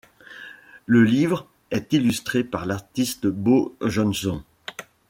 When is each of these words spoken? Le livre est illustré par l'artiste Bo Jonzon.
Le 0.87 1.03
livre 1.03 1.47
est 1.69 1.93
illustré 1.93 2.43
par 2.43 2.65
l'artiste 2.65 3.27
Bo 3.27 3.75
Jonzon. 3.85 4.43